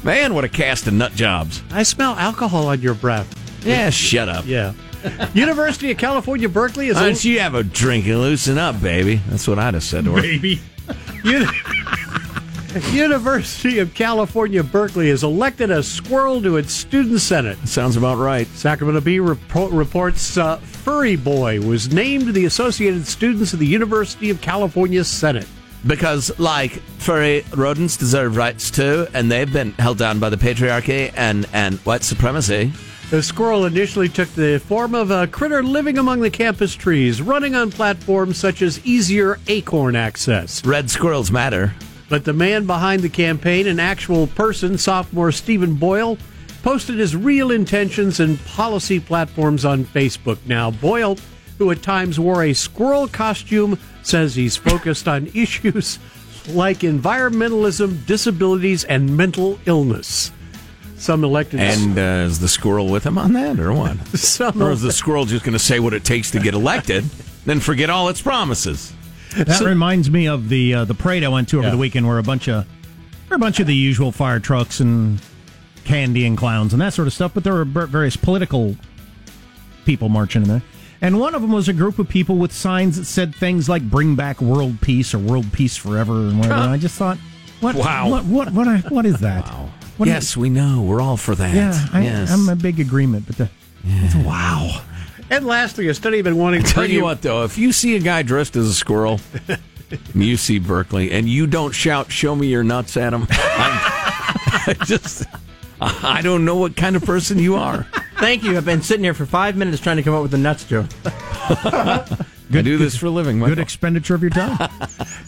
[0.04, 1.64] Man, what a cast of nut jobs!
[1.72, 3.34] I smell alcohol on your breath.
[3.66, 4.46] Yeah, shut up.
[4.46, 4.74] Yeah.
[5.34, 9.22] University of California, Berkeley is Why don't you have a drink and loosen up, baby?
[9.30, 10.22] That's what I'd have said to her.
[10.22, 10.60] Baby.
[12.78, 17.58] Uni- University of California, Berkeley has elected a squirrel to its student senate.
[17.68, 18.48] Sounds about right.
[18.48, 24.30] Sacramento Bee report, reports uh, Furry Boy was named the Associated Students of the University
[24.30, 25.48] of California Senate.
[25.86, 31.14] Because, like, furry rodents deserve rights too, and they've been held down by the patriarchy
[31.16, 32.72] and, and white supremacy.
[33.10, 37.56] The squirrel initially took the form of a critter living among the campus trees, running
[37.56, 40.66] on platforms such as easier acorn access.
[40.66, 41.74] Red squirrels matter.
[42.10, 46.18] But the man behind the campaign, an actual person, sophomore Stephen Boyle,
[46.64, 50.38] posted his real intentions and policy platforms on Facebook.
[50.46, 51.18] Now, Boyle,
[51.58, 56.00] who at times wore a squirrel costume, says he's focused on issues
[56.50, 60.32] like environmentalism, disabilities, and mental illness.
[60.98, 63.98] Some elected And uh, is the squirrel with him on that, or what?
[64.18, 67.04] Some or is the squirrel just going to say what it takes to get elected,
[67.46, 68.94] then forget all its promises?
[69.46, 71.72] That reminds me of the uh, the parade I went to over Yeah.
[71.72, 72.66] the weekend, where a bunch of
[73.28, 75.22] where a bunch of the usual fire trucks and
[75.86, 77.34] candy and clowns and that sort of stuff.
[77.34, 78.76] But there were various political
[79.86, 80.62] people marching in there,
[81.02, 83.84] and one of them was a group of people with signs that said things like
[83.90, 86.62] "Bring back world peace" or "World peace forever" and whatever.
[86.62, 87.18] And I just thought,
[87.62, 87.76] what?
[87.76, 88.10] Wow.
[88.10, 88.26] What?
[88.26, 88.54] What?
[88.54, 89.48] What, I, what is that?
[89.98, 90.82] What is- yes, we know.
[90.84, 91.56] We're all for that.
[91.56, 92.32] yeah, I, yes.
[92.32, 93.50] I'm a big agreement, but the,
[94.26, 94.84] wow.
[95.30, 97.72] And lastly, a study I've been wanting to Tell bring you what, though, if you
[97.72, 99.20] see a guy dressed as a squirrel,
[100.16, 104.76] you see Berkeley, and you don't shout, "Show me your nuts" at him, I'm, I
[104.86, 105.26] just,
[105.82, 107.86] I don't know what kind of person you are.
[108.20, 108.58] Thank you.
[108.58, 110.88] I've been sitting here for five minutes trying to come up with a nuts joke.
[112.50, 113.40] I do this for a living.
[113.40, 114.70] Good expenditure of your time.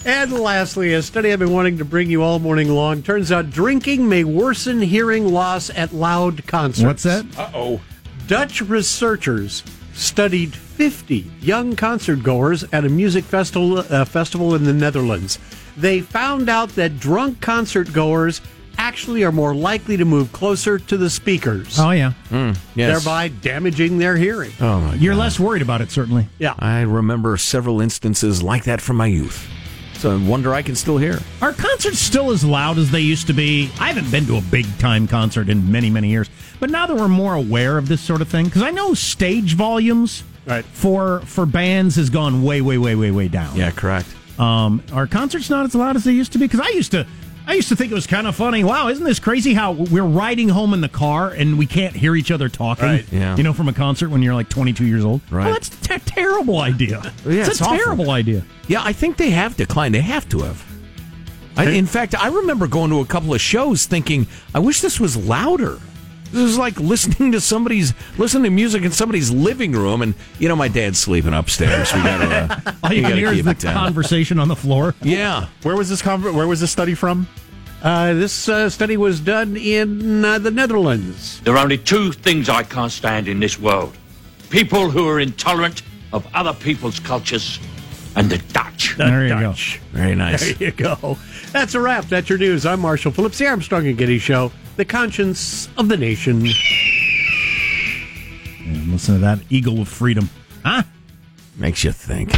[0.05, 3.49] And lastly, a study I've been wanting to bring you all morning long turns out
[3.49, 6.85] drinking may worsen hearing loss at loud concerts.
[6.85, 7.25] What's that?
[7.37, 7.81] Uh oh.
[8.27, 9.63] Dutch researchers
[9.99, 15.37] studied 50 young concert goers at a music festival, uh, festival in the Netherlands.
[15.77, 18.41] They found out that drunk concert goers
[18.77, 23.03] actually are more likely to move closer to the speakers, Oh yeah, Hmm, Yes.
[23.03, 24.51] thereby damaging their hearing.
[24.61, 25.19] Oh my you're God.
[25.19, 26.27] less worried about it certainly.
[26.39, 26.53] Yeah.
[26.57, 29.47] I remember several instances like that from my youth.
[29.99, 31.19] So I wonder I can still hear.
[31.41, 33.69] Are concerts still as loud as they used to be?
[33.81, 36.29] I haven't been to a big time concert in many, many years.
[36.61, 39.55] But now that we're more aware of this sort of thing, because I know stage
[39.55, 40.63] volumes Right.
[40.63, 43.57] for for bands has gone way, way, way, way, way down.
[43.57, 44.07] Yeah, correct.
[44.39, 46.45] Um, are concerts not as loud as they used to be?
[46.47, 47.05] Because I used to.
[47.49, 48.63] I used to think it was kind of funny.
[48.63, 52.15] Wow, isn't this crazy how we're riding home in the car and we can't hear
[52.15, 52.85] each other talking?
[52.85, 53.11] Right.
[53.11, 53.35] Yeah.
[53.35, 55.21] You know, from a concert when you're like 22 years old.
[55.31, 55.45] Right.
[55.45, 57.01] Well, that's a ter- terrible idea.
[57.25, 57.77] Yeah, it's, it's a awful.
[57.77, 58.45] terrible idea.
[58.67, 59.95] Yeah, I think they have declined.
[59.95, 60.63] They have to have.
[61.57, 64.99] I, in fact, I remember going to a couple of shows thinking, I wish this
[64.99, 65.79] was louder.
[66.31, 70.47] This is like listening to somebody's listening to music in somebody's living room, and you
[70.47, 71.91] know my dad's sleeping upstairs.
[71.93, 74.93] We gotta, uh, All you can gotta hear is the conversation on the floor.
[75.01, 77.27] Yeah, Where was this conver- Where was this study from?
[77.81, 81.39] Uh, this uh, study was done in uh, the Netherlands.
[81.41, 83.95] There are only two things I can't stand in this world
[84.49, 87.59] people who are intolerant of other people's cultures
[88.15, 88.95] and the Dutch.
[88.97, 89.79] there you Dutch.
[89.91, 90.55] very nice.
[90.57, 91.17] There you go.
[91.51, 92.05] That's a wrap.
[92.05, 92.65] That's your news.
[92.65, 96.37] I'm Marshall Phillips, the Armstrong and Getty Show, the conscience of the nation.
[98.65, 100.29] And listen to that eagle of freedom.
[100.63, 100.83] Huh?
[101.57, 102.31] Makes you think.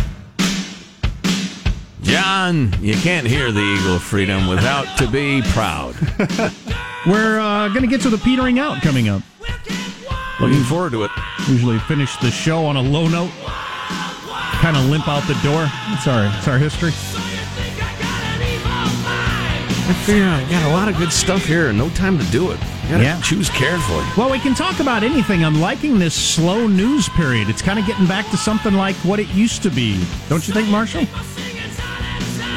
[2.01, 5.93] John, you can't hear the Eagle of Freedom without to be proud.
[7.06, 9.21] We're uh, going to get to the petering out coming up.
[10.39, 11.12] Looking forward to it.
[11.47, 13.30] Usually finish the show on a low note,
[14.62, 15.69] kind of limp out the door.
[15.89, 16.91] It's our, it's our history.
[19.91, 22.51] I figure I got a lot of good stuff here and no time to do
[22.51, 22.60] it.
[22.89, 23.19] Gotta Yeah.
[23.19, 24.06] choose carefully.
[24.15, 25.43] Well, we can talk about anything.
[25.43, 27.49] I'm liking this slow news period.
[27.49, 29.99] It's kind of getting back to something like what it used to be.
[30.30, 31.06] Don't you think, Marshall?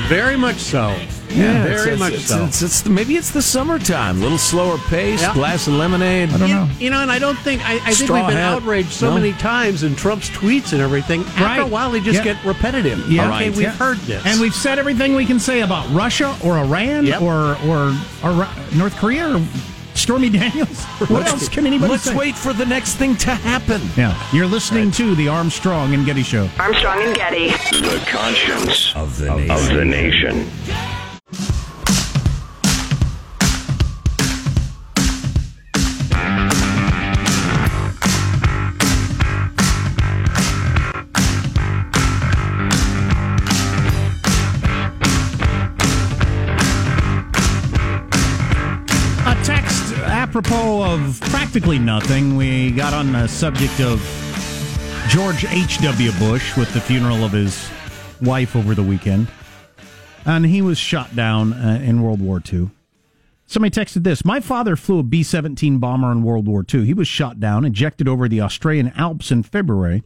[0.06, 0.94] Very much so.
[1.34, 2.44] Yeah, very it's, much it's, so.
[2.44, 4.18] It's, it's, maybe it's the summertime.
[4.18, 5.34] A little slower pace, Yeah.
[5.34, 6.30] glass of lemonade.
[6.30, 6.68] I don't you, know.
[6.78, 8.54] you know, and I don't think I, I think we've been hat.
[8.56, 9.14] outraged so No.
[9.16, 11.22] many times in Trump's tweets and everything.
[11.22, 11.60] After Right.
[11.60, 12.34] a while, they just Yeah.
[12.34, 13.08] get repetitive.
[13.10, 13.22] Yeah.
[13.22, 13.50] Okay, Right.
[13.56, 13.70] we've Yeah.
[13.72, 17.22] heard this, And we've said everything we can say about Russia or Iran Yep.
[17.22, 19.42] or, or or North Korea or
[19.94, 20.82] Stormy Daniels.
[21.08, 22.14] What else can anybody Let's say?
[22.16, 23.80] wait for the next thing to happen.
[23.96, 26.48] Yeah, you're listening to the Armstrong and Getty Show.
[26.58, 27.48] Armstrong and Getty.
[27.50, 29.50] The conscience of the nation.
[29.50, 30.50] Of the nation.
[50.36, 52.34] Apropos of practically nothing.
[52.34, 54.00] We got on the subject of
[55.08, 56.10] George H.W.
[56.18, 57.70] Bush with the funeral of his
[58.20, 59.28] wife over the weekend.
[60.26, 62.70] And he was shot down uh, in World War II.
[63.46, 66.84] Somebody texted this My father flew a B 17 bomber in World War II.
[66.84, 70.02] He was shot down, ejected over the Australian Alps in February,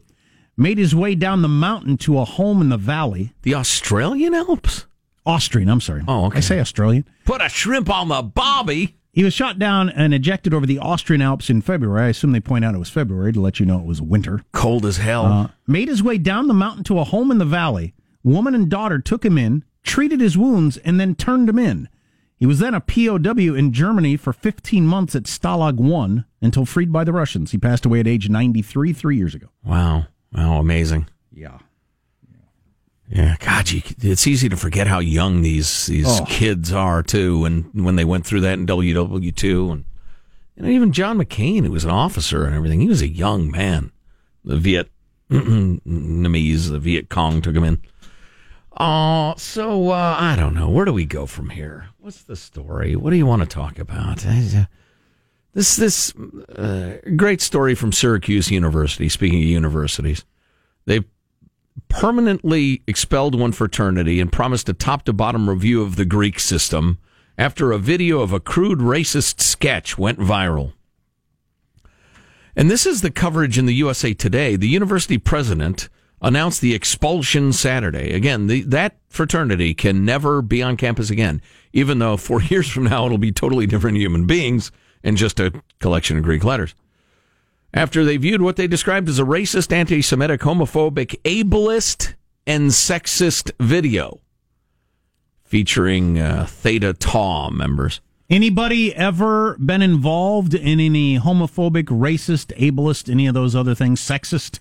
[0.55, 3.33] made his way down the mountain to a home in the valley.
[3.41, 4.85] The Australian Alps?
[5.25, 6.03] Austrian, I'm sorry.
[6.07, 6.37] Oh, okay.
[6.37, 7.05] I say Australian.
[7.25, 8.98] Put a shrimp on the bobby.
[9.19, 12.05] He was shot down and ejected over the Austrian Alps in February.
[12.05, 14.45] I assume they point out it was February to let you know it was winter.
[14.53, 15.25] Cold as hell.
[15.25, 17.93] Uh, made his way down the mountain to a home in the valley.
[18.23, 21.89] Woman and daughter took him in, treated his wounds, and then turned him in.
[22.37, 26.93] He was then a POW in Germany for 15 months at Stalag 1 until freed
[26.93, 27.51] by the Russians.
[27.51, 29.47] He passed away at age 93 three years ago.
[29.65, 30.05] wow.
[30.31, 31.09] Wow, amazing.
[31.33, 31.57] Yeah.
[33.11, 36.25] Yeah, God, you, it's easy to forget how young these these Oh.
[36.27, 39.85] kids are too, and when they went through that in WW two, and
[40.55, 43.49] you know, even John McCain, who was an officer and everything, he was a young
[43.49, 43.91] man.
[44.45, 44.91] The Viet
[45.31, 47.81] Vietnamese, the Viet Cong took him in.
[48.79, 50.69] Oh, so uh, I don't know.
[50.69, 51.87] Where do we go from here?
[51.97, 52.95] What's the story?
[52.95, 54.19] What do you want to talk about?
[55.53, 59.09] This this uh, great story from Syracuse University.
[59.09, 60.23] Speaking of universities,
[60.85, 61.03] they've
[61.87, 66.97] permanently expelled one fraternity and promised a top to bottom review of the Greek system
[67.37, 70.73] after a video of a crude racist sketch went viral.
[72.55, 74.55] And this is the coverage in the USA Today.
[74.55, 75.87] The university president
[76.21, 78.13] announced the expulsion Saturday.
[78.13, 82.85] Again, the, that fraternity can never be on campus again, even though four years from
[82.85, 84.71] now it'll be totally different human beings
[85.03, 86.75] and just a collection of Greek letters
[87.73, 93.51] after they viewed what they described as a racist, anti Semitic, homophobic, ableist, and sexist
[93.59, 94.19] video
[95.43, 98.01] featuring uh, Theta Tau members.
[98.29, 104.59] Anybody ever been involved in any homophobic, racist, ableist, any of those other things, sexist,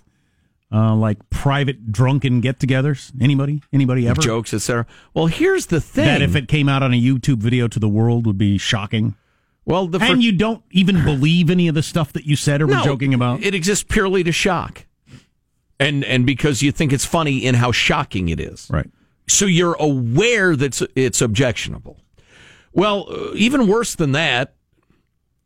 [0.73, 3.13] uh, like private drunken get-togethers?
[3.21, 3.63] Anybody?
[3.71, 4.23] Anybody ever?
[4.23, 4.87] Jokes, etc.
[5.13, 6.07] Well, here's the thing.
[6.07, 9.17] That if it came out on a YouTube video to the world would be shocking.
[9.69, 12.67] Well, the and you don't even believe any of the stuff that you said or
[12.67, 13.43] were joking about.
[13.43, 14.87] It exists purely to shock.
[15.79, 18.67] And and because you think it's funny in how shocking it is.
[18.71, 18.91] Right.
[19.29, 22.01] So you're aware that it's, it's objectionable.
[22.73, 24.55] Well, uh, even worse than that,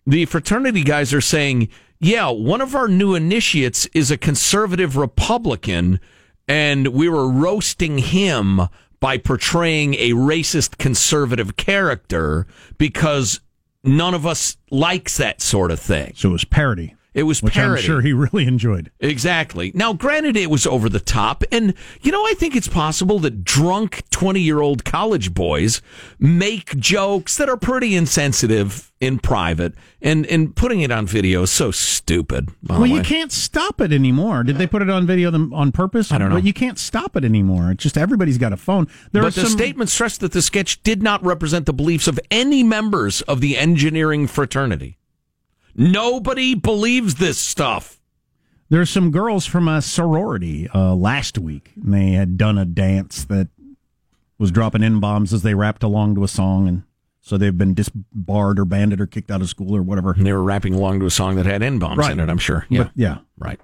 [0.06, 5.98] the fraternity guys are saying, yeah, one of our new initiates is a conservative Republican,
[6.46, 8.60] and we were roasting him
[9.00, 12.46] by portraying a racist conservative character
[12.78, 13.40] because
[13.84, 16.12] none of us likes that sort of thing.
[16.16, 16.94] So it was parody.
[17.14, 17.82] It was which parody.
[17.82, 18.90] I'm sure he really enjoyed.
[19.00, 19.70] Exactly.
[19.74, 21.44] Now, granted, it was over the top.
[21.52, 25.82] And, you know, I think it's possible that drunk 20 year old college boys
[26.18, 29.74] make jokes that are pretty insensitive in private.
[30.00, 32.48] And, and putting it on video is so stupid.
[32.66, 34.42] Well, you can't stop it anymore.
[34.42, 36.10] Did they put it on video on purpose?
[36.10, 36.36] I don't know.
[36.36, 37.72] But you can't stop it anymore.
[37.72, 38.88] It's just everybody's got a phone.
[39.12, 42.18] There but the some, statement stressed that the sketch did not represent the beliefs of
[42.30, 44.98] any members of the engineering fraternity.
[45.74, 48.00] Nobody believes this stuff.
[48.68, 51.72] There's some girls from a sorority uh, last week.
[51.76, 53.48] And they had done a dance that
[54.38, 56.82] was dropping in bombs as they rapped along to a song, and
[57.20, 60.12] so they've been disbarred or banded or kicked out of school or whatever.
[60.12, 62.12] And they were rapping along to a song that had N bombs Right.
[62.12, 62.66] in it, I'm sure.
[62.68, 62.84] Yeah.
[62.84, 63.18] But, yeah.
[63.38, 63.60] Right.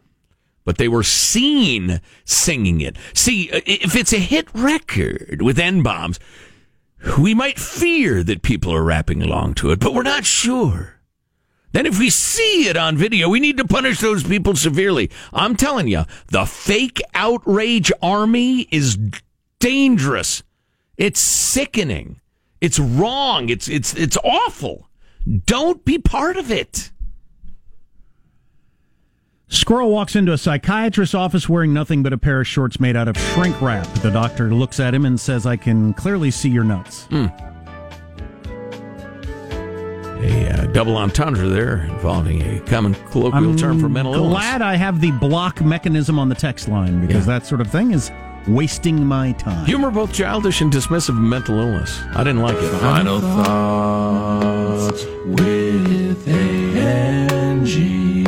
[0.64, 2.96] But they were seen singing it.
[3.14, 6.20] See, if it's a hit record with N bombs,
[7.18, 10.97] we might fear that people are rapping along to it, but we're not sure.
[11.72, 15.10] Then, if we see it on video, we need to punish those people severely.
[15.32, 18.98] I'm telling you, the fake outrage army is
[19.60, 20.42] dangerous.
[20.96, 22.20] It's sickening.
[22.60, 23.48] It's wrong.
[23.50, 24.88] It's it's it's awful.
[25.46, 26.90] Don't be part of it.
[29.50, 33.08] Squirrel walks into a psychiatrist's office wearing nothing but a pair of shorts made out
[33.08, 33.86] of shrink wrap.
[34.02, 37.04] The doctor looks at him and says, I can clearly see your nuts.
[37.04, 37.26] Hmm.
[40.20, 44.32] A uh, double entendre there involving a common colloquial term for mental illness.
[44.32, 47.92] glad I have the block mechanism on the text line because that sort of thing
[47.92, 48.10] is
[48.48, 49.64] wasting my time.
[49.66, 52.00] Humor both childish and dismissive of mental illness.
[52.14, 52.68] I didn't like it.
[52.80, 58.24] Final thoughts with Angie.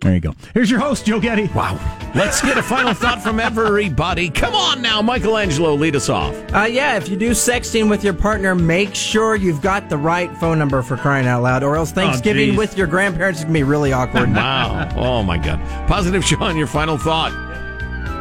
[0.00, 0.34] There you go.
[0.52, 1.46] Here's your host, Joe Getty.
[1.54, 1.78] Wow.
[2.18, 4.28] Let's get a final thought from everybody.
[4.28, 6.34] Come on now, Michael Angelo, lead us off.
[6.52, 10.28] Uh, yeah, if you do sexting with your partner, make sure you've got the right
[10.38, 12.58] phone number for crying out loud, or else Thanksgiving geez.
[12.58, 14.34] with your grandparents is going to be really awkward.
[14.34, 14.92] Wow.
[14.96, 15.60] Oh my God.
[15.86, 17.30] Positive Sean, your final thought.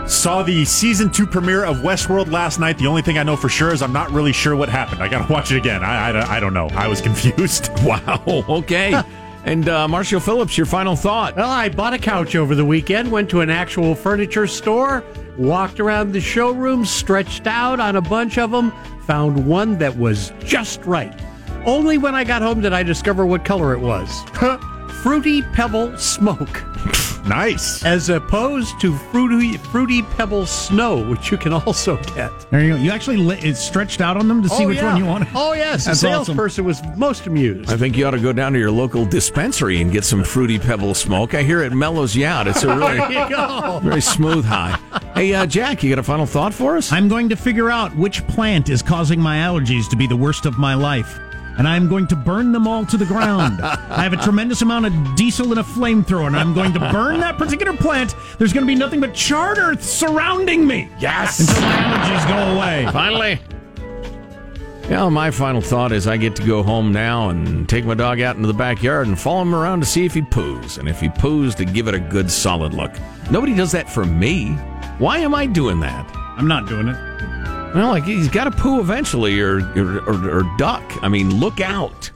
[0.07, 2.77] Saw the season two premiere of Westworld last night.
[2.77, 5.01] The only thing I know for sure is I'm not really sure what happened.
[5.01, 5.83] I gotta watch it again.
[5.83, 6.69] I, I, I don't know.
[6.73, 7.71] I was confused.
[7.83, 8.21] Wow.
[8.47, 9.01] Okay.
[9.47, 11.37] and uh, Marshall Phillips, your final thought.
[11.37, 15.05] Well, I bought a couch over the weekend, went to an actual furniture store,
[15.37, 18.73] walked around the showroom, stretched out on a bunch of them,
[19.03, 21.17] found one that was just right.
[21.65, 24.21] Only when I got home did I discover what color it was.
[25.01, 26.63] Fruity Pebble Smoke.
[27.27, 27.83] Nice.
[27.83, 32.31] As opposed to fruity, fruity pebble snow, which you can also get.
[32.51, 32.75] There you go.
[32.77, 34.91] You actually li- it's stretched out on them to see oh, which yeah.
[34.93, 35.27] one you want.
[35.35, 35.83] Oh, yes.
[35.83, 36.25] The That's awesome.
[36.25, 37.69] salesperson was most amused.
[37.69, 40.57] I think you ought to go down to your local dispensary and get some fruity
[40.59, 41.33] pebble smoke.
[41.33, 42.47] I hear it mellows you out.
[42.47, 43.79] It's a really there you go.
[43.83, 44.79] very smooth high.
[45.13, 46.91] Hey, uh, Jack, you got a final thought for us?
[46.91, 50.45] I'm going to figure out which plant is causing my allergies to be the worst
[50.45, 51.19] of my life.
[51.57, 53.61] And I'm going to burn them all to the ground.
[53.63, 57.19] I have a tremendous amount of diesel in a flamethrower, and I'm going to burn
[57.21, 58.15] that particular plant.
[58.37, 60.89] There's going to be nothing but charred earth surrounding me.
[60.99, 61.39] Yes.
[61.39, 62.87] Until my allergies go away.
[62.91, 63.39] Finally.
[64.89, 68.21] Yeah, my final thought is I get to go home now and take my dog
[68.21, 70.77] out into the backyard and follow him around to see if he poos.
[70.77, 72.93] And if he poos, to give it a good solid look.
[73.29, 74.51] Nobody does that for me.
[74.97, 76.09] Why am I doing that?
[76.37, 76.95] I'm not doing it.
[77.75, 80.83] Well, like he's got to poo eventually, or, or or or duck.
[81.03, 82.11] I mean, look out!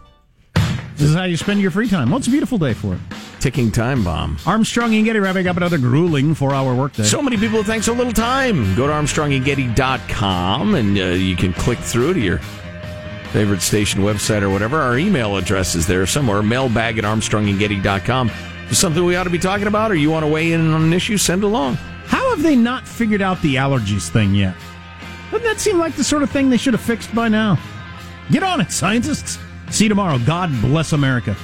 [1.02, 2.10] This is how you spend your free time.
[2.10, 2.99] Well, it's a beautiful day for it.
[3.39, 4.38] Ticking time bomb.
[4.45, 7.04] Armstrong and Getty wrapping up another grueling four-hour workday.
[7.04, 8.76] So many people think so little time.
[8.76, 12.38] Go to ArmstrongandGetty.com and uh, you can click through to your
[13.32, 14.80] favorite station website or whatever.
[14.80, 16.43] Our email address is there somewhere.
[16.43, 18.30] Mailbag at ArmstrongandGetty.com.
[18.70, 20.84] Is something we ought to be talking about, or you want to weigh in on
[20.84, 21.18] an issue?
[21.18, 21.76] Send along.
[22.06, 24.56] How have they not figured out the allergies thing yet?
[25.32, 27.57] Doesn't that seem like the sort of thing they should have fixed by now?
[28.32, 29.39] Get on it, scientists.
[29.69, 30.19] See you tomorrow.
[30.19, 31.36] God bless America.